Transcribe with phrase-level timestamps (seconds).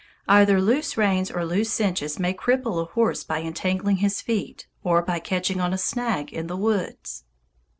[0.27, 4.99] Either loose reins or loose cinches may cripple a horse by entangling his feet, or
[5.03, 7.23] by catching on a snag in the woods.